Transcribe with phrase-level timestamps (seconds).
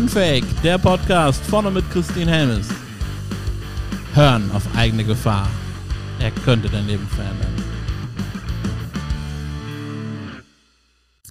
[0.00, 2.68] Unfake, der Podcast vorne mit Christine Helmes.
[4.14, 5.46] Hören auf eigene Gefahr.
[6.18, 7.52] Er könnte dein Leben verändern.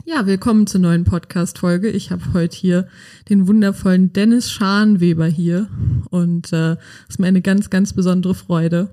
[0.05, 1.90] Ja, willkommen zur neuen Podcast-Folge.
[1.90, 2.88] Ich habe heute hier
[3.27, 5.67] den wundervollen Dennis Scharnweber hier
[6.12, 6.76] und es äh,
[7.09, 8.91] ist mir eine ganz, ganz besondere Freude.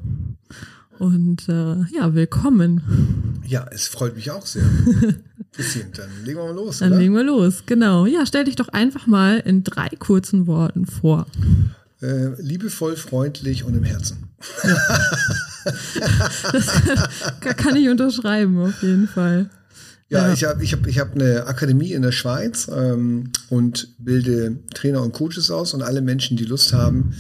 [0.99, 2.81] Und äh, ja, willkommen.
[3.47, 4.65] Ja, es freut mich auch sehr.
[5.57, 6.79] Bisschen, dann legen wir mal los.
[6.79, 7.01] Dann oder?
[7.01, 8.07] legen wir los, genau.
[8.07, 11.27] Ja, stell dich doch einfach mal in drei kurzen Worten vor.
[12.01, 14.29] Äh, liebevoll, freundlich und im Herzen.
[16.53, 16.67] das
[17.57, 19.51] kann, ich unterschreiben, auf jeden Fall.
[20.09, 20.33] Ja, ja.
[20.33, 25.03] ich habe ich hab, ich hab eine Akademie in der Schweiz ähm, und bilde Trainer
[25.03, 27.15] und Coaches aus und alle Menschen, die Lust haben,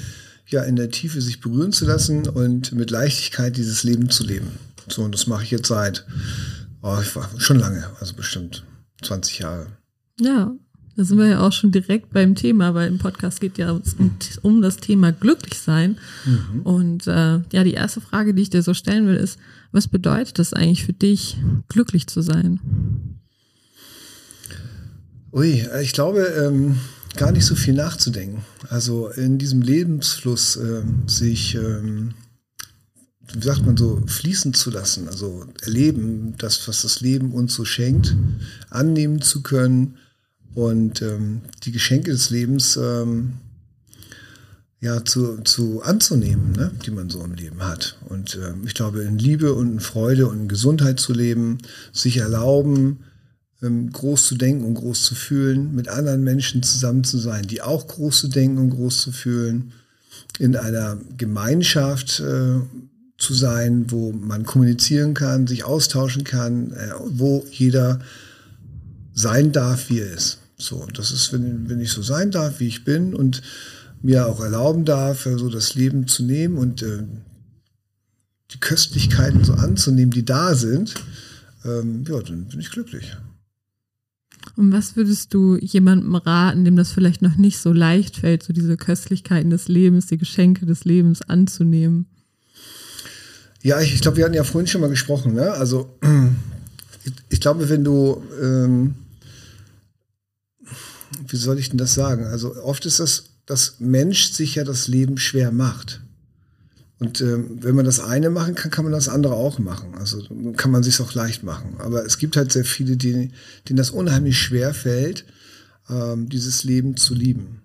[0.46, 4.52] ja in der Tiefe sich berühren zu lassen und mit Leichtigkeit dieses Leben zu leben.
[4.88, 6.06] So, und das mache ich jetzt seit
[6.86, 8.64] oh, ich war schon lange, also bestimmt
[9.02, 9.66] 20 Jahre.
[10.20, 10.54] Ja,
[10.96, 13.78] da sind wir ja auch schon direkt beim Thema, weil im Podcast geht ja
[14.42, 15.98] um, das Thema Glücklichsein.
[16.24, 16.62] Mhm.
[16.62, 19.38] Und äh, ja, die erste Frage, die ich dir so stellen will, ist,
[19.72, 21.36] was bedeutet es eigentlich für dich,
[21.68, 22.60] glücklich zu sein?
[25.32, 26.76] Ui, ich glaube, ähm,
[27.16, 28.44] gar nicht so viel nachzudenken.
[28.68, 32.14] Also in diesem Lebensfluss äh, sich, ähm,
[33.32, 37.64] wie sagt man so, fließen zu lassen, also erleben, das, was das Leben uns so
[37.64, 38.16] schenkt,
[38.70, 39.96] annehmen zu können
[40.54, 43.34] und ähm, die Geschenke des Lebens ähm,
[44.80, 47.98] ja, zu, zu anzunehmen, ne, die man so im Leben hat.
[48.08, 51.58] Und äh, ich glaube, in Liebe und in Freude und in Gesundheit zu leben,
[51.92, 53.00] sich erlauben,
[53.60, 57.86] groß zu denken und groß zu fühlen, mit anderen Menschen zusammen zu sein, die auch
[57.86, 59.72] groß zu denken und groß zu fühlen,
[60.38, 62.60] in einer Gemeinschaft äh,
[63.18, 68.00] zu sein, wo man kommunizieren kann, sich austauschen kann, äh, wo jeder
[69.14, 70.38] sein darf, wie er ist.
[70.58, 73.42] So, das ist, wenn, wenn ich so sein darf, wie ich bin und
[74.02, 77.02] mir auch erlauben darf, so also das Leben zu nehmen und äh,
[78.52, 80.94] die Köstlichkeiten so anzunehmen, die da sind,
[81.64, 83.16] ähm, ja, dann bin ich glücklich.
[84.56, 88.54] Und was würdest du jemandem raten, dem das vielleicht noch nicht so leicht fällt, so
[88.54, 92.06] diese Köstlichkeiten des Lebens, die Geschenke des Lebens anzunehmen?
[93.62, 95.34] Ja, ich, ich glaube, wir hatten ja vorhin schon mal gesprochen.
[95.34, 95.50] Ne?
[95.52, 95.98] Also
[97.04, 98.94] ich, ich glaube, wenn du, ähm,
[101.28, 102.24] wie soll ich denn das sagen?
[102.24, 106.00] Also oft ist das, dass Mensch sich ja das Leben schwer macht.
[106.98, 109.94] Und ähm, wenn man das eine machen kann, kann man das andere auch machen.
[109.94, 110.22] Also
[110.56, 111.76] kann man sich auch leicht machen.
[111.78, 113.30] Aber es gibt halt sehr viele, die,
[113.68, 115.26] denen das unheimlich schwer fällt,
[115.90, 117.60] ähm, dieses Leben zu lieben.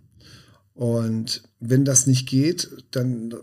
[0.74, 3.34] Und wenn das nicht geht, dann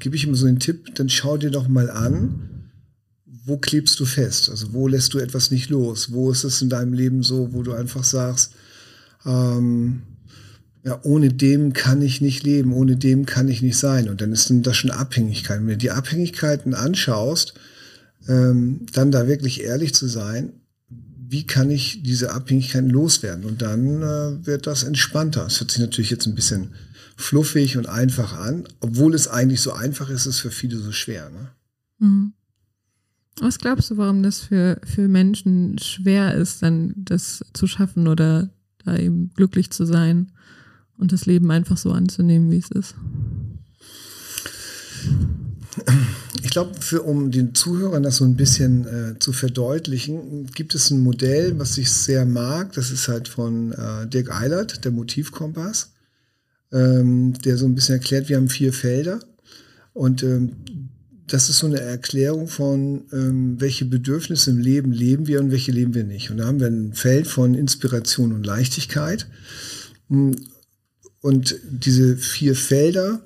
[0.00, 2.70] gebe ich immer so den Tipp, dann schau dir doch mal an,
[3.44, 4.50] wo klebst du fest?
[4.50, 6.12] Also wo lässt du etwas nicht los?
[6.12, 8.52] Wo ist es in deinem Leben so, wo du einfach sagst,
[9.24, 10.02] ähm,
[10.88, 14.08] ja, ohne dem kann ich nicht leben, ohne dem kann ich nicht sein.
[14.08, 15.60] Und dann ist das schon Abhängigkeit.
[15.60, 17.52] Wenn du die Abhängigkeiten anschaust,
[18.26, 20.54] ähm, dann da wirklich ehrlich zu sein,
[21.28, 23.44] wie kann ich diese Abhängigkeiten loswerden?
[23.44, 25.44] Und dann äh, wird das entspannter.
[25.44, 26.70] Es hört sich natürlich jetzt ein bisschen
[27.16, 30.92] fluffig und einfach an, obwohl es eigentlich so einfach ist, ist es für viele so
[30.92, 31.28] schwer.
[31.28, 31.48] Ne?
[31.98, 32.32] Mhm.
[33.40, 38.48] Was glaubst du, warum das für, für Menschen schwer ist, dann das zu schaffen oder
[38.86, 40.32] da eben glücklich zu sein?
[40.98, 42.94] Und das Leben einfach so anzunehmen, wie es ist?
[46.42, 51.00] Ich glaube, um den Zuhörern das so ein bisschen äh, zu verdeutlichen, gibt es ein
[51.00, 52.72] Modell, was ich sehr mag.
[52.72, 55.92] Das ist halt von äh, Dirk Eilert, der Motivkompass,
[56.72, 59.20] ähm, der so ein bisschen erklärt, wir haben vier Felder.
[59.92, 60.52] Und ähm,
[61.26, 65.72] das ist so eine Erklärung von, ähm, welche Bedürfnisse im Leben leben wir und welche
[65.72, 66.30] leben wir nicht.
[66.30, 69.26] Und da haben wir ein Feld von Inspiration und Leichtigkeit.
[70.08, 70.36] Und
[71.22, 73.22] diese vier Felder,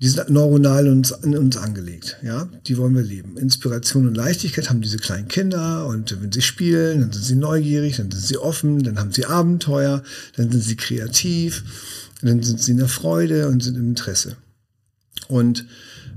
[0.00, 2.18] die sind neuronal in uns, in uns angelegt.
[2.22, 3.38] Ja, die wollen wir leben.
[3.38, 7.96] Inspiration und Leichtigkeit haben diese kleinen Kinder und wenn sie spielen, dann sind sie neugierig,
[7.96, 10.02] dann sind sie offen, dann haben sie Abenteuer,
[10.36, 11.64] dann sind sie kreativ,
[12.20, 14.36] dann sind sie in der Freude und sind im Interesse.
[15.28, 15.66] Und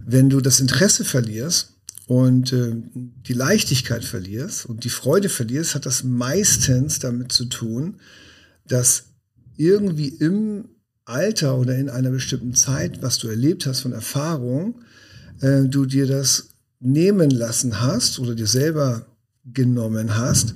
[0.05, 1.73] wenn du das Interesse verlierst
[2.07, 7.99] und äh, die Leichtigkeit verlierst und die Freude verlierst, hat das meistens damit zu tun,
[8.67, 9.05] dass
[9.55, 10.65] irgendwie im
[11.09, 14.75] Alter oder in einer bestimmten Zeit, was du erlebt hast von Erfahrung,
[15.41, 19.05] äh, du dir das nehmen lassen hast oder dir selber
[19.45, 20.55] genommen hast.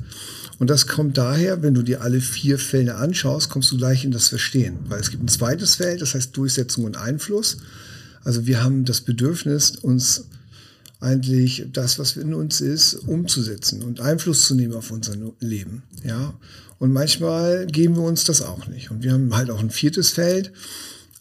[0.60, 4.12] Und das kommt daher, wenn du dir alle vier Fälle anschaust, kommst du gleich in
[4.12, 4.78] das Verstehen.
[4.88, 7.58] Weil es gibt ein zweites Feld, das heißt Durchsetzung und Einfluss.
[8.24, 10.30] Also wir haben das Bedürfnis, uns
[11.04, 15.84] eigentlich das, was in uns ist, umzusetzen und Einfluss zu nehmen auf unser Leben.
[16.04, 16.34] Ja.
[16.80, 18.90] Und manchmal geben wir uns das auch nicht.
[18.90, 20.52] Und wir haben halt auch ein viertes Feld,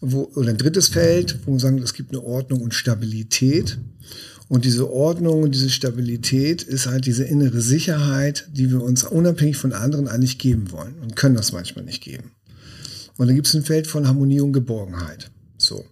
[0.00, 3.78] wo, oder ein drittes Feld, wo wir sagen, es gibt eine Ordnung und Stabilität.
[4.48, 9.56] Und diese Ordnung und diese Stabilität ist halt diese innere Sicherheit, die wir uns unabhängig
[9.56, 12.32] von anderen eigentlich geben wollen und können das manchmal nicht geben.
[13.16, 15.30] Und dann gibt es ein Feld von Harmonie und Geborgenheit.
[15.62, 15.84] So.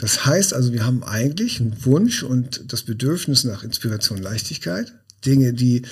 [0.00, 4.94] Das heißt also, wir haben eigentlich einen Wunsch und das Bedürfnis nach Inspiration Leichtigkeit,
[5.24, 5.82] Dinge, die,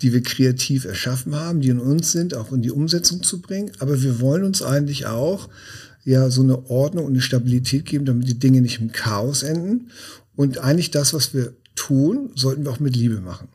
[0.00, 3.72] die wir kreativ erschaffen haben, die in uns sind, auch in die Umsetzung zu bringen.
[3.78, 5.48] Aber wir wollen uns eigentlich auch
[6.04, 9.90] ja so eine Ordnung und eine Stabilität geben, damit die Dinge nicht im Chaos enden.
[10.34, 13.48] Und eigentlich das, was wir tun, sollten wir auch mit Liebe machen.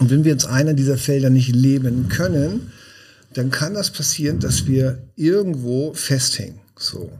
[0.00, 2.72] Und wenn wir uns einer dieser Felder nicht leben können,
[3.34, 6.60] dann kann das passieren, dass wir irgendwo festhängen.
[6.78, 7.10] So.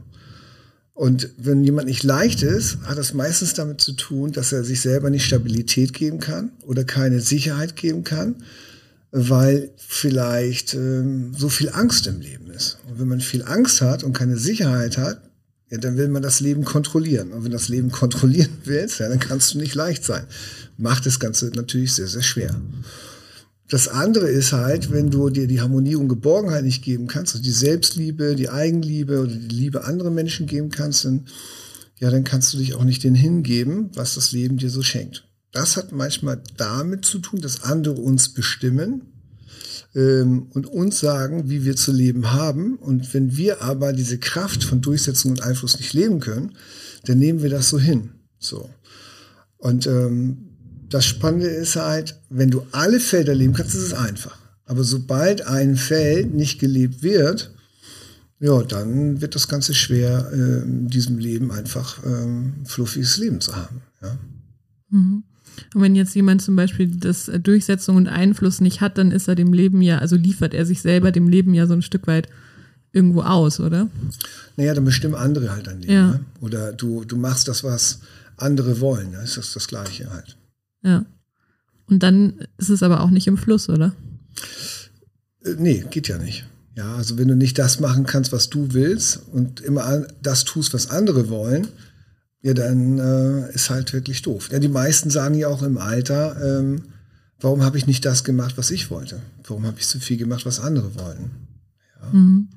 [0.97, 4.81] Und wenn jemand nicht leicht ist, hat das meistens damit zu tun, dass er sich
[4.81, 8.37] selber nicht Stabilität geben kann oder keine Sicherheit geben kann,
[9.11, 12.79] weil vielleicht ähm, so viel Angst im Leben ist.
[12.89, 15.21] Und wenn man viel Angst hat und keine Sicherheit hat,
[15.69, 17.31] ja, dann will man das Leben kontrollieren.
[17.31, 20.25] Und wenn das Leben kontrollieren willst, ja, dann kannst du nicht leicht sein.
[20.79, 22.59] Macht das Ganze natürlich sehr, sehr schwer.
[23.69, 27.43] Das andere ist halt, wenn du dir die Harmonie und Geborgenheit nicht geben kannst, also
[27.43, 31.25] die Selbstliebe, die Eigenliebe oder die Liebe anderen Menschen geben kannst, dann,
[31.99, 35.27] ja, dann kannst du dich auch nicht den hingeben, was das Leben dir so schenkt.
[35.51, 39.01] Das hat manchmal damit zu tun, dass andere uns bestimmen
[39.95, 42.75] ähm, und uns sagen, wie wir zu leben haben.
[42.75, 46.55] Und wenn wir aber diese Kraft von Durchsetzung und Einfluss nicht leben können,
[47.05, 48.11] dann nehmen wir das so hin.
[48.39, 48.69] So.
[49.57, 50.46] Und ähm,
[50.89, 54.37] das Spannende ist halt, wenn du alle Felder leben kannst, ist es einfach.
[54.65, 57.51] Aber sobald ein Feld nicht gelebt wird,
[58.39, 63.55] ja, dann wird das Ganze schwer, äh, in diesem Leben einfach ähm, fluffiges Leben zu
[63.55, 63.81] haben.
[64.01, 64.17] Ja.
[64.89, 65.23] Mhm.
[65.73, 69.27] Und wenn jetzt jemand zum Beispiel das äh, Durchsetzung und Einfluss nicht hat, dann ist
[69.27, 72.05] er dem Leben ja, also liefert er sich selber dem Leben ja so ein Stück
[72.05, 72.29] weit
[72.93, 73.89] irgendwo aus, oder?
[74.55, 75.93] Naja, dann bestimmen andere halt dein Leben.
[75.93, 76.07] Ja.
[76.11, 76.19] Ne?
[76.41, 77.99] Oder du, du machst das, was
[78.37, 79.11] andere wollen.
[79.11, 79.17] Ne?
[79.21, 80.36] Das ist das Gleiche halt.
[80.87, 81.05] Ja.
[81.87, 83.93] Und dann ist es aber auch nicht im Fluss, oder?
[85.43, 86.47] Äh, nee, geht ja nicht.
[86.75, 90.73] Ja, also wenn du nicht das machen kannst, was du willst und immer das tust,
[90.73, 91.67] was andere wollen,
[92.41, 94.49] ja, dann äh, ist halt wirklich doof.
[94.51, 96.83] Ja, die meisten sagen ja auch im Alter, ähm,
[97.39, 99.21] warum habe ich nicht das gemacht, was ich wollte?
[99.45, 101.31] Warum habe ich so viel gemacht, was andere wollten?
[101.99, 102.09] Ja.
[102.13, 102.49] Mhm.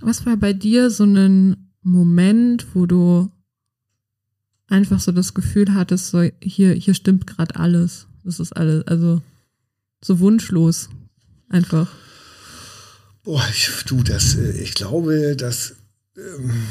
[0.00, 3.30] Was war bei dir so ein Moment, wo du
[4.68, 8.06] einfach so das Gefühl hattest, so hier, hier stimmt gerade alles.
[8.24, 9.22] Das ist alles, also
[10.02, 10.88] so wunschlos
[11.48, 11.88] einfach.
[13.22, 15.74] Boah, ich, du, das, äh, ich glaube, dass
[16.16, 16.66] ähm,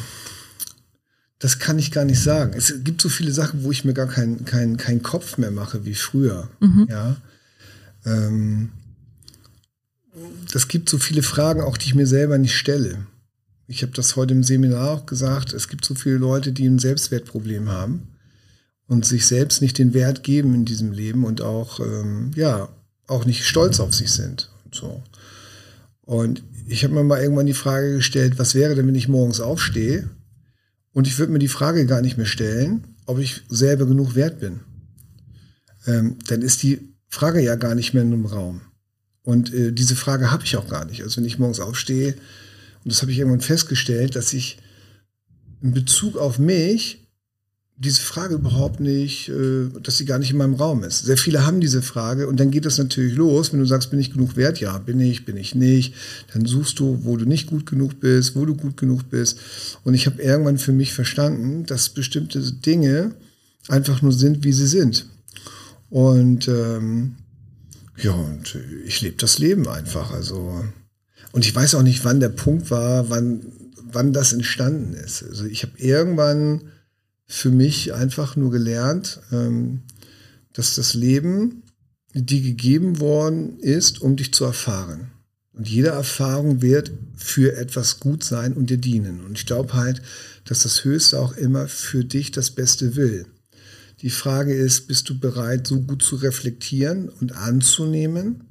[1.40, 2.54] das kann ich gar nicht sagen.
[2.56, 5.86] Es gibt so viele Sachen, wo ich mir gar keinen kein, kein Kopf mehr mache
[5.86, 6.50] wie früher.
[6.60, 6.88] Mhm.
[6.90, 7.18] Ja.
[8.06, 8.72] Ähm,
[10.52, 13.06] das gibt so viele Fragen, auch die ich mir selber nicht stelle.
[13.68, 15.54] Ich habe das heute im Seminar auch gesagt.
[15.54, 18.08] Es gibt so viele Leute, die ein Selbstwertproblem haben
[18.88, 22.70] und sich selbst nicht den Wert geben in diesem Leben und auch, ähm, ja,
[23.08, 24.52] auch nicht stolz auf sich sind.
[24.66, 25.04] Und so.
[26.02, 29.40] Und ich habe mir mal irgendwann die Frage gestellt, was wäre denn, wenn ich morgens
[29.40, 30.10] aufstehe
[30.94, 34.40] und ich würde mir die Frage gar nicht mehr stellen, ob ich selber genug wert
[34.40, 34.60] bin.
[35.88, 38.62] Ähm, dann ist die Frage ja gar nicht mehr in einem Raum.
[39.24, 41.02] Und äh, diese Frage habe ich auch gar nicht.
[41.02, 42.16] Also wenn ich morgens aufstehe,
[42.86, 44.60] und das habe ich irgendwann festgestellt, dass ich
[45.62, 47.02] in Bezug auf mich
[47.78, 51.00] diese Frage überhaupt nicht, äh, dass sie gar nicht in meinem Raum ist.
[51.00, 54.00] Sehr viele haben diese Frage und dann geht das natürlich los, wenn du sagst, bin
[54.00, 54.60] ich genug wert?
[54.60, 55.94] Ja, bin ich, bin ich nicht.
[56.32, 59.40] Dann suchst du, wo du nicht gut genug bist, wo du gut genug bist.
[59.84, 63.16] Und ich habe irgendwann für mich verstanden, dass bestimmte Dinge
[63.68, 65.08] einfach nur sind, wie sie sind.
[65.90, 67.16] Und ähm,
[67.98, 70.12] ja, und ich lebe das Leben einfach.
[70.12, 70.64] Also
[71.36, 73.42] und ich weiß auch nicht, wann der Punkt war, wann
[73.96, 75.24] wann das entstanden ist.
[75.24, 76.70] Also ich habe irgendwann
[77.26, 79.82] für mich einfach nur gelernt, ähm,
[80.54, 81.64] dass das Leben
[82.14, 85.12] dir gegeben worden ist, um dich zu erfahren.
[85.54, 89.26] Und jede Erfahrung wird für etwas gut sein und dir dienen.
[89.26, 90.02] Und ich glaube halt,
[90.44, 93.26] dass das Höchste auch immer für dich das Beste will.
[94.02, 98.44] Die Frage ist, bist du bereit, so gut zu reflektieren und anzunehmen,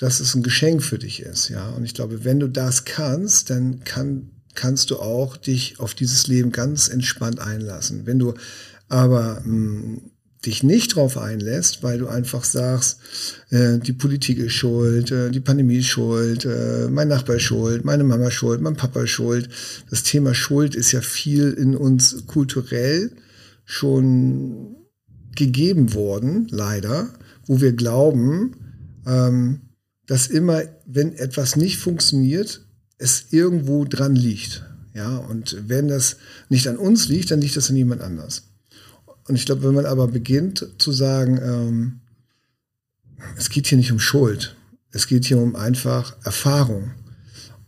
[0.00, 1.68] dass es ein Geschenk für dich ist, ja?
[1.70, 6.26] Und ich glaube, wenn du das kannst, dann kann kannst du auch dich auf dieses
[6.26, 8.06] Leben ganz entspannt einlassen.
[8.06, 8.34] Wenn du
[8.88, 10.00] aber mh, hm,
[10.44, 12.98] dich nicht drauf einlässt, weil du einfach sagst,
[13.50, 17.84] äh, die Politik ist schuld, äh, die Pandemie ist schuld, äh, mein Nachbar ist schuld,
[17.84, 19.50] meine Mama ist schuld, mein Papa ist schuld.
[19.90, 23.12] Das Thema Schuld ist ja viel in uns kulturell
[23.66, 24.76] schon
[25.36, 27.10] gegeben worden, leider,
[27.46, 28.56] wo wir glauben,
[29.06, 29.60] ähm,
[30.10, 32.62] dass immer, wenn etwas nicht funktioniert,
[32.98, 34.64] es irgendwo dran liegt.
[34.92, 36.16] Ja, und wenn das
[36.48, 38.42] nicht an uns liegt, dann liegt das an jemand anders.
[39.28, 42.00] Und ich glaube, wenn man aber beginnt zu sagen, ähm,
[43.36, 44.56] es geht hier nicht um Schuld,
[44.90, 46.90] es geht hier um einfach Erfahrung.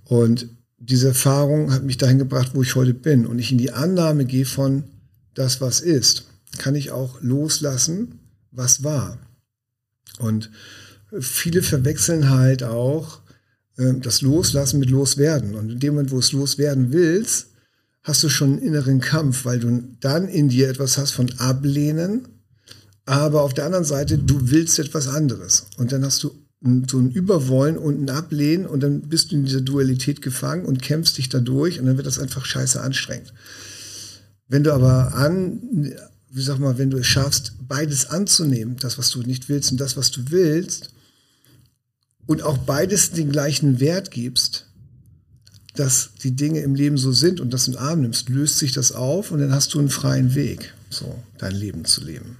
[0.02, 0.48] Und
[0.80, 3.24] diese Erfahrung hat mich dahin gebracht, wo ich heute bin.
[3.24, 4.82] Und ich in die Annahme gehe von
[5.34, 6.26] das, was ist,
[6.58, 8.18] kann ich auch loslassen,
[8.50, 9.16] was war.
[10.18, 10.50] Und
[11.20, 13.20] viele verwechseln halt auch
[13.76, 15.54] äh, das Loslassen mit Loswerden.
[15.54, 17.48] Und in dem Moment, wo es loswerden willst,
[18.02, 22.28] hast du schon einen inneren Kampf, weil du dann in dir etwas hast von Ablehnen,
[23.04, 25.66] aber auf der anderen Seite, du willst etwas anderes.
[25.76, 26.30] Und dann hast du
[26.88, 30.80] so ein Überwollen und ein Ablehnen und dann bist du in dieser Dualität gefangen und
[30.80, 33.32] kämpfst dich dadurch und dann wird das einfach scheiße anstrengend.
[34.46, 35.92] Wenn du aber an,
[36.30, 39.80] wie sag mal, wenn du es schaffst, beides anzunehmen, das, was du nicht willst und
[39.80, 40.90] das, was du willst,
[42.26, 44.68] und auch beides den gleichen Wert gibst,
[45.74, 48.72] dass die Dinge im Leben so sind und das in den Arm nimmst, löst sich
[48.72, 52.38] das auf und dann hast du einen freien Weg, so dein Leben zu leben.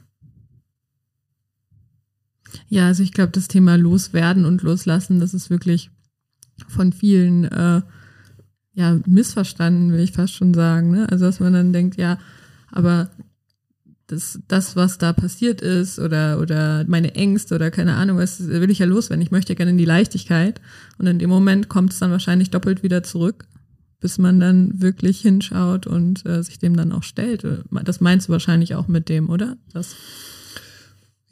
[2.68, 5.90] Ja, also ich glaube, das Thema Loswerden und Loslassen, das ist wirklich
[6.68, 7.82] von vielen äh,
[8.74, 10.90] ja missverstanden, will ich fast schon sagen.
[10.90, 11.08] Ne?
[11.10, 12.18] Also dass man dann denkt, ja,
[12.70, 13.10] aber
[14.12, 18.70] das, das, was da passiert ist oder, oder meine Ängste oder keine Ahnung, was will
[18.70, 19.22] ich ja loswerden.
[19.22, 20.60] Ich möchte ja gerne in die Leichtigkeit.
[20.98, 23.46] Und in dem Moment kommt es dann wahrscheinlich doppelt wieder zurück,
[24.00, 27.44] bis man dann wirklich hinschaut und äh, sich dem dann auch stellt.
[27.84, 29.56] Das meinst du wahrscheinlich auch mit dem, oder?
[29.72, 29.96] Das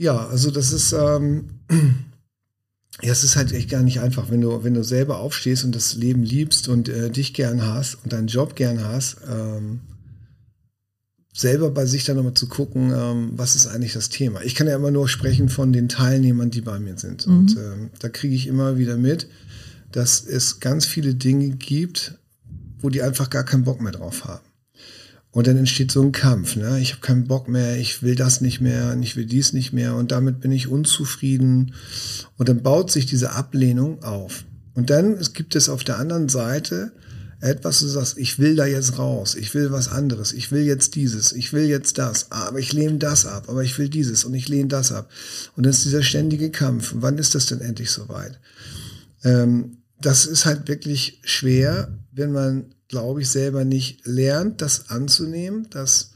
[0.01, 1.51] ja, also das ist, ähm,
[3.03, 5.75] ja, es ist halt echt gar nicht einfach, wenn du, wenn du selber aufstehst und
[5.75, 9.81] das Leben liebst und äh, dich gern hast und deinen Job gern hast, ähm,
[11.33, 14.43] selber bei sich dann nochmal zu gucken, ähm, was ist eigentlich das Thema.
[14.43, 17.27] Ich kann ja immer nur sprechen von den Teilnehmern, die bei mir sind.
[17.27, 17.39] Mhm.
[17.39, 19.29] Und ähm, da kriege ich immer wieder mit,
[19.93, 22.19] dass es ganz viele Dinge gibt,
[22.81, 24.45] wo die einfach gar keinen Bock mehr drauf haben.
[25.33, 26.57] Und dann entsteht so ein Kampf.
[26.57, 26.81] Ne?
[26.81, 29.95] Ich habe keinen Bock mehr, ich will das nicht mehr, ich will dies nicht mehr
[29.95, 31.75] und damit bin ich unzufrieden.
[32.37, 34.45] Und dann baut sich diese Ablehnung auf.
[34.75, 36.93] Und dann gibt es auf der anderen Seite
[37.41, 40.95] etwas, du sagst, ich will da jetzt raus, ich will was anderes, ich will jetzt
[40.95, 44.35] dieses, ich will jetzt das, aber ich lehne das ab, aber ich will dieses und
[44.35, 45.11] ich lehne das ab.
[45.57, 46.93] Und dann ist dieser ständige Kampf.
[46.97, 48.39] Wann ist das denn endlich soweit?
[49.25, 55.69] Ähm, das ist halt wirklich schwer, wenn man, glaube ich, selber nicht lernt, das anzunehmen,
[55.71, 56.13] dass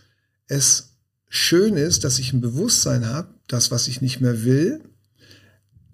[0.47, 0.91] es
[1.29, 4.81] schön ist, dass ich ein Bewusstsein habe, das, was ich nicht mehr will.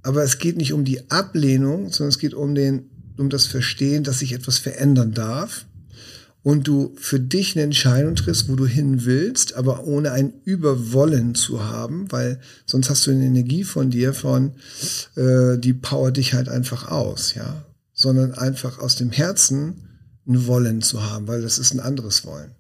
[0.03, 2.90] Aber es geht nicht um die Ablehnung, sondern es geht um den
[3.21, 5.67] um das Verstehen, dass sich etwas verändern darf
[6.43, 11.35] und du für dich eine Entscheidung triffst, wo du hin willst, aber ohne ein Überwollen
[11.35, 14.53] zu haben, weil sonst hast du eine Energie von dir von,
[15.17, 19.89] äh, die power dich halt einfach aus, ja, sondern einfach aus dem Herzen
[20.27, 22.53] ein Wollen zu haben, weil das ist ein anderes Wollen.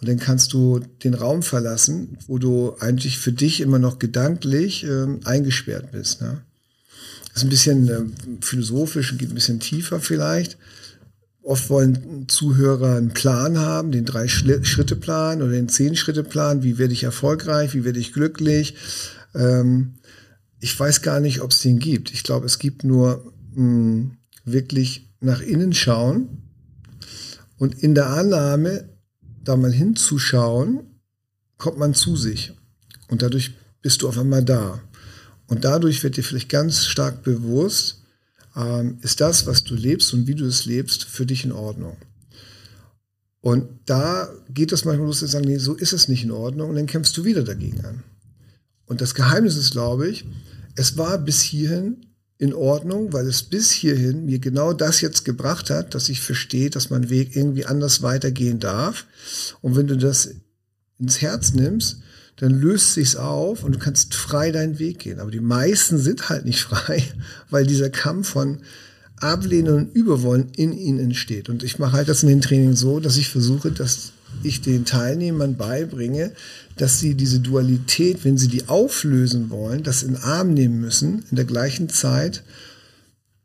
[0.00, 4.84] Und dann kannst du den Raum verlassen, wo du eigentlich für dich immer noch gedanklich
[4.84, 6.22] äh, eingesperrt bist.
[6.22, 6.42] Ne?
[7.34, 8.04] Ist ein bisschen äh,
[8.40, 10.58] philosophisch geht ein bisschen tiefer vielleicht.
[11.42, 16.62] Oft wollen Zuhörer einen Plan haben, den Drei-Schritte-Plan oder den Zehn-Schritte-Plan.
[16.62, 17.74] Wie werde ich erfolgreich?
[17.74, 18.76] Wie werde ich glücklich?
[19.34, 19.94] Ähm,
[20.60, 22.12] ich weiß gar nicht, ob es den gibt.
[22.12, 24.10] Ich glaube, es gibt nur mh, hm,
[24.44, 26.42] wirklich nach innen schauen
[27.62, 28.88] und in der Annahme,
[29.44, 30.80] da mal hinzuschauen,
[31.58, 32.52] kommt man zu sich.
[33.08, 34.80] Und dadurch bist du auf einmal da.
[35.46, 38.02] Und dadurch wird dir vielleicht ganz stark bewusst,
[38.56, 41.96] ähm, ist das, was du lebst und wie du es lebst, für dich in Ordnung.
[43.40, 46.70] Und da geht es manchmal los zu sagen, nee, so ist es nicht in Ordnung
[46.70, 48.04] und dann kämpfst du wieder dagegen an.
[48.86, 50.24] Und das Geheimnis ist, glaube ich,
[50.76, 52.06] es war bis hierhin
[52.38, 56.70] in Ordnung, weil es bis hierhin mir genau das jetzt gebracht hat, dass ich verstehe,
[56.70, 59.06] dass mein Weg irgendwie anders weitergehen darf.
[59.60, 60.34] Und wenn du das
[60.98, 61.98] ins Herz nimmst,
[62.42, 65.20] dann löst sich's auf und du kannst frei deinen Weg gehen.
[65.20, 67.04] Aber die meisten sind halt nicht frei,
[67.50, 68.58] weil dieser Kampf von
[69.18, 71.48] Ablehnen und Überwollen in ihnen entsteht.
[71.48, 74.10] Und ich mache halt das in den Trainings so, dass ich versuche, dass
[74.42, 76.32] ich den Teilnehmern beibringe,
[76.76, 81.22] dass sie diese Dualität, wenn sie die auflösen wollen, das in den Arm nehmen müssen,
[81.30, 82.42] in der gleichen Zeit,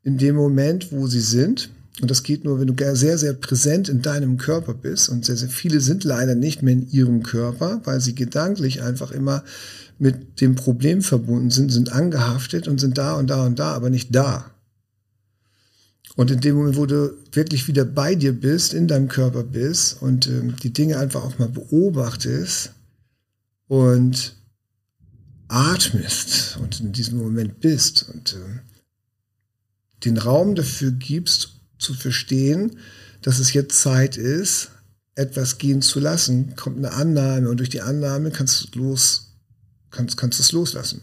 [0.03, 1.69] in dem Moment, wo sie sind,
[2.01, 5.09] und das geht nur, wenn du sehr, sehr präsent in deinem Körper bist.
[5.09, 9.11] Und sehr, sehr viele sind leider nicht mehr in ihrem Körper, weil sie gedanklich einfach
[9.11, 9.43] immer
[9.97, 13.89] mit dem Problem verbunden sind, sind angehaftet und sind da und da und da, aber
[13.89, 14.51] nicht da.
[16.15, 20.01] Und in dem Moment, wo du wirklich wieder bei dir bist, in deinem Körper bist
[20.01, 22.71] und ähm, die Dinge einfach auch mal beobachtest,
[23.67, 24.35] und
[25.47, 28.59] atmest und in diesem Moment bist und äh,
[30.03, 32.77] den Raum dafür gibst, zu verstehen,
[33.22, 34.69] dass es jetzt Zeit ist,
[35.15, 39.34] etwas gehen zu lassen, kommt eine Annahme und durch die Annahme kannst du los,
[39.89, 41.01] kannst, kannst es loslassen.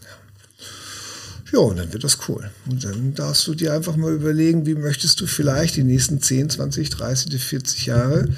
[1.51, 2.49] Ja, und dann wird das cool.
[2.69, 6.49] Und dann darfst du dir einfach mal überlegen, wie möchtest du vielleicht die nächsten 10,
[6.49, 8.29] 20, 30, 40 Jahre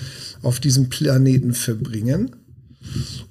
[0.42, 2.36] auf diesem Planeten verbringen.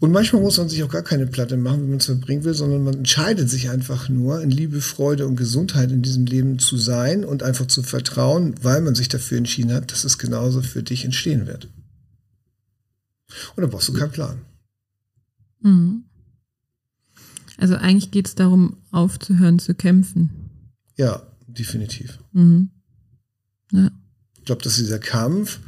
[0.00, 2.55] Und manchmal muss man sich auch gar keine Platte machen, wie man es verbringen will,
[2.55, 6.76] sondern man entscheidet sich einfach nur, in Liebe, Freude und Gesundheit in diesem Leben zu
[6.76, 10.83] sein und einfach zu vertrauen, weil man sich dafür entschieden hat, dass es genauso für
[10.83, 11.69] dich entstehen wird.
[13.55, 14.38] Und dann brauchst du keinen Plan.
[15.61, 16.05] Mhm.
[17.59, 20.31] Also eigentlich geht es darum, aufzuhören zu kämpfen.
[20.97, 22.19] Ja, definitiv.
[22.33, 22.71] Mhm.
[23.73, 23.91] Ja.
[24.37, 25.59] Ich glaube, dass dieser Kampf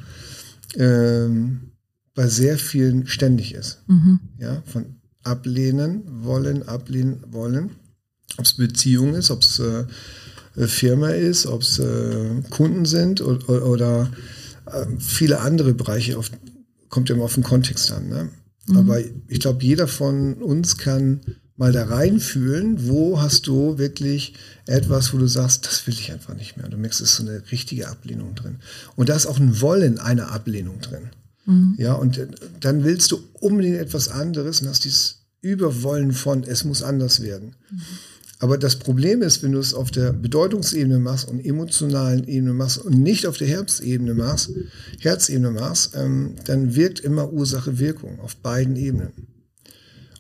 [0.77, 1.68] ähm,
[2.19, 3.85] bei sehr vielen ständig ist.
[3.87, 4.19] Mhm.
[4.41, 7.71] Ja, von ablehnen wollen, ablehnen wollen.
[8.39, 9.85] Ob es Beziehung ist, ob es äh,
[10.67, 14.11] Firma ist, ob es äh, Kunden sind oder, oder
[14.67, 16.19] äh, viele andere Bereiche.
[16.19, 16.33] Auf,
[16.89, 18.09] kommt ja immer auf den Kontext an.
[18.09, 18.31] Ne?
[18.67, 18.77] Mhm.
[18.79, 18.99] Aber
[19.29, 21.21] ich glaube, jeder von uns kann
[21.57, 24.35] mal da reinfühlen, wo hast du wirklich
[24.67, 26.69] etwas, wo du sagst, das will ich einfach nicht mehr.
[26.69, 28.57] Du merkst, es ist so eine richtige Ablehnung drin.
[28.97, 31.11] Und da ist auch ein Wollen einer Ablehnung drin.
[31.49, 31.75] Mhm.
[31.79, 32.21] Ja, und
[32.61, 37.57] dann willst du unbedingt etwas anderes und hast dieses Überwollen von, es muss anders werden.
[37.71, 37.81] Mhm.
[38.41, 42.79] Aber das Problem ist, wenn du es auf der Bedeutungsebene machst und emotionalen Ebene machst
[42.79, 44.51] und nicht auf der Herzebene machst,
[45.01, 49.13] Herzebene machst, ähm, dann wirkt immer Ursache-Wirkung auf beiden Ebenen.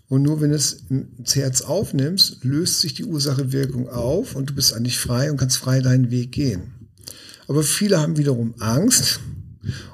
[0.09, 4.55] Und nur wenn du es ins Herz aufnimmst, löst sich die Ursache-Wirkung auf und du
[4.55, 6.73] bist eigentlich frei und kannst frei deinen Weg gehen.
[7.47, 9.21] Aber viele haben wiederum Angst.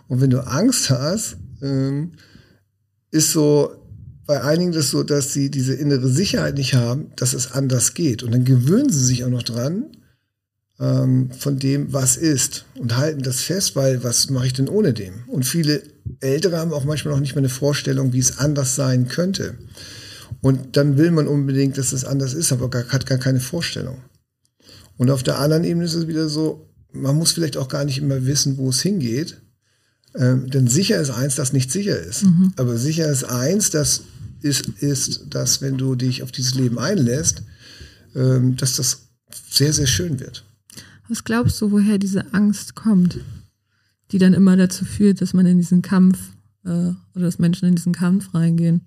[0.08, 2.12] Und wenn du Angst hast, ähm,
[3.11, 3.70] ist so
[4.26, 8.23] bei einigen das so, dass sie diese innere Sicherheit nicht haben, dass es anders geht.
[8.23, 9.87] Und dann gewöhnen sie sich auch noch dran
[10.80, 14.92] ähm, von dem, was ist und halten das fest, weil was mache ich denn ohne
[14.92, 15.24] dem?
[15.26, 15.83] Und viele
[16.20, 19.59] Ältere haben auch manchmal noch nicht mehr eine Vorstellung, wie es anders sein könnte.
[20.40, 23.98] Und dann will man unbedingt, dass es anders ist, aber gar, hat gar keine Vorstellung.
[24.96, 27.98] Und auf der anderen Ebene ist es wieder so, man muss vielleicht auch gar nicht
[27.98, 29.42] immer wissen, wo es hingeht.
[30.16, 32.24] Ähm, denn sicher ist eins, das nicht sicher ist.
[32.24, 32.53] Mhm.
[32.57, 34.03] Aber sicher ist eins, das
[34.42, 37.42] ist, ist, dass wenn du dich auf dieses Leben einlässt,
[38.14, 39.09] ähm, dass das
[39.50, 40.44] sehr, sehr schön wird.
[41.09, 43.18] Was glaubst du, woher diese Angst kommt,
[44.11, 46.18] die dann immer dazu führt, dass man in diesen Kampf
[46.64, 48.83] äh, oder dass Menschen in diesen Kampf reingehen?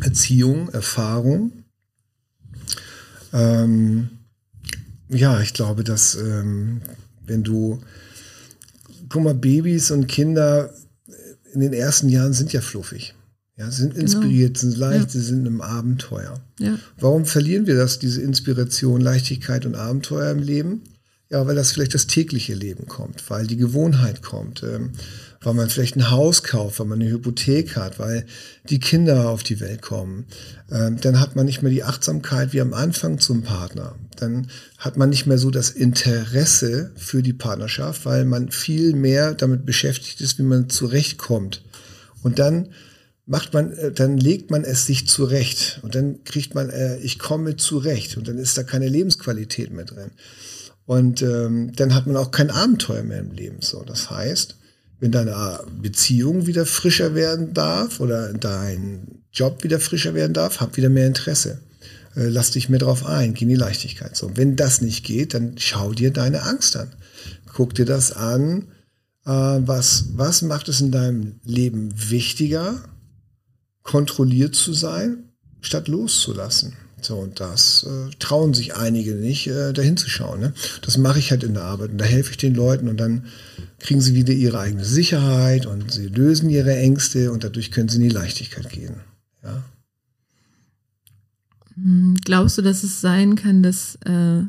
[0.00, 1.52] Erziehung, Erfahrung.
[3.32, 4.10] Ähm,
[5.08, 6.82] ja, ich glaube, dass ähm,
[7.26, 7.80] wenn du,
[9.12, 10.72] guck mal, Babys und Kinder
[11.52, 13.14] in den ersten Jahren sind ja fluffig.
[13.56, 15.08] Ja, sind inspiriert, sind leicht, Ja.
[15.10, 16.40] sie sind im Abenteuer.
[16.58, 16.78] Ja.
[16.98, 20.80] Warum verlieren wir das, diese Inspiration, Leichtigkeit und Abenteuer im Leben?
[21.30, 24.90] Ja, weil das vielleicht das tägliche Leben kommt, weil die Gewohnheit kommt, ähm,
[25.42, 28.26] weil man vielleicht ein Haus kauft, weil man eine Hypothek hat, weil
[28.68, 30.26] die Kinder auf die Welt kommen.
[30.70, 33.96] Ähm, dann hat man nicht mehr die Achtsamkeit wie am Anfang zum Partner.
[34.16, 39.34] Dann hat man nicht mehr so das Interesse für die Partnerschaft, weil man viel mehr
[39.34, 41.62] damit beschäftigt ist, wie man zurechtkommt.
[42.22, 42.68] Und dann
[43.26, 47.18] macht man, äh, dann legt man es sich zurecht und dann kriegt man, äh, ich
[47.18, 50.10] komme zurecht und dann ist da keine Lebensqualität mehr drin.
[50.84, 53.58] Und ähm, dann hat man auch kein Abenteuer mehr im Leben.
[53.60, 54.56] So, das heißt,
[55.02, 60.76] wenn deine Beziehung wieder frischer werden darf oder dein Job wieder frischer werden darf, hab
[60.76, 61.60] wieder mehr Interesse.
[62.14, 64.14] Äh, lass dich mehr drauf ein, geh in die Leichtigkeit.
[64.14, 66.92] So, wenn das nicht geht, dann schau dir deine Angst an.
[67.52, 68.68] Guck dir das an.
[69.26, 72.76] Äh, was, was macht es in deinem Leben wichtiger,
[73.82, 76.74] kontrolliert zu sein, statt loszulassen?
[77.04, 80.08] So, und das äh, trauen sich einige nicht, äh, dahin zu.
[80.36, 80.52] Ne?
[80.82, 83.24] Das mache ich halt in der Arbeit und da helfe ich den Leuten und dann
[83.78, 87.96] kriegen sie wieder ihre eigene Sicherheit und sie lösen ihre Ängste und dadurch können sie
[87.96, 88.96] in die Leichtigkeit gehen.
[89.42, 89.62] Ja.
[91.74, 94.42] Hm, Glaubst du, dass es sein kann, dass äh,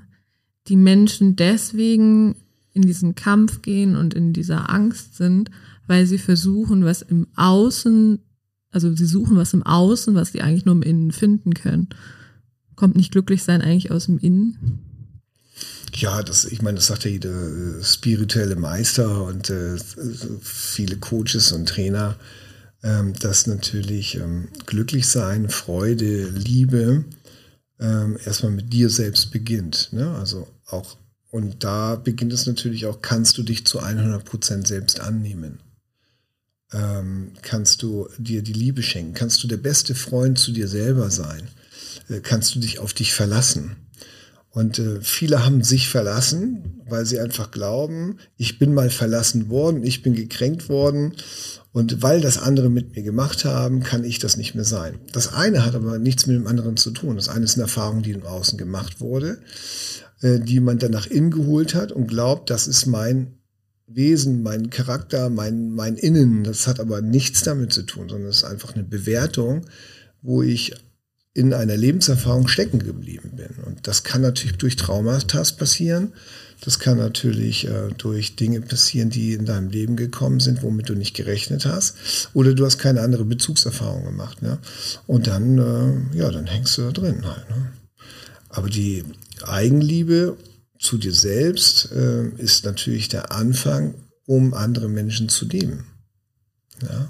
[0.68, 2.36] die Menschen deswegen
[2.74, 5.50] in diesen Kampf gehen und in dieser Angst sind,
[5.88, 8.20] weil sie versuchen, was im Außen,
[8.72, 11.90] also sie suchen was im Außen, was sie eigentlich nur im Innen finden können?
[12.76, 14.80] Kommt nicht glücklich sein eigentlich aus dem Innen?
[15.96, 19.78] Ja, das, ich meine, das sagt ja jeder äh, spirituelle Meister und äh,
[20.42, 22.18] viele Coaches und Trainer,
[22.84, 27.06] ähm, dass natürlich ähm, glücklich sein, Freude, Liebe
[27.80, 29.90] ähm, erstmal mit dir selbst beginnt.
[29.92, 30.10] Ne?
[30.16, 30.98] Also auch,
[31.30, 35.60] und da beginnt es natürlich auch, kannst du dich zu 100 Prozent selbst annehmen.
[36.74, 41.10] ähm, kannst du dir die Liebe schenken, kannst du der beste Freund zu dir selber
[41.12, 41.48] sein,
[42.22, 43.76] kannst du dich auf dich verlassen.
[44.54, 49.84] Und äh, viele haben sich verlassen, weil sie einfach glauben, ich bin mal verlassen worden,
[49.84, 51.16] ich bin gekränkt worden
[51.72, 55.00] und weil das andere mit mir gemacht haben, kann ich das nicht mehr sein.
[55.12, 57.16] Das eine hat aber nichts mit dem anderen zu tun.
[57.16, 59.40] Das eine ist eine Erfahrung, die im Außen gemacht wurde,
[60.22, 63.40] äh, die man dann nach innen geholt hat und glaubt, das ist mein
[63.88, 66.44] Wesen, mein Charakter, mein, mein Innen.
[66.44, 69.66] Das hat aber nichts damit zu tun, sondern es ist einfach eine Bewertung,
[70.22, 70.76] wo ich
[71.34, 73.64] in einer Lebenserfahrung stecken geblieben bin.
[73.66, 76.14] Und das kann natürlich durch Traumata passieren.
[76.62, 80.94] Das kann natürlich äh, durch Dinge passieren, die in deinem Leben gekommen sind, womit du
[80.94, 82.30] nicht gerechnet hast.
[82.34, 84.42] Oder du hast keine andere Bezugserfahrung gemacht.
[84.42, 84.60] Ne?
[85.08, 87.50] Und dann, äh, ja, dann hängst du da drin halt.
[87.50, 87.72] Ne?
[88.50, 89.04] Aber die
[89.44, 90.38] Eigenliebe
[90.80, 95.86] zu dir selbst äh, ist natürlich der Anfang, um andere Menschen zu lieben.
[96.82, 97.10] Ja?